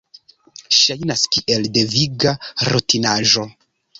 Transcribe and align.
Ŝajnas 0.77 1.25
kiel 1.35 1.69
deviga 1.77 2.35
rutinaĵo. 2.73 3.47